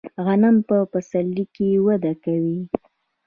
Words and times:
غنم 0.25 0.55
په 0.67 0.75
پسرلي 0.91 1.45
کې 1.55 1.67
وده 1.85 2.13
کوي. 2.23 2.59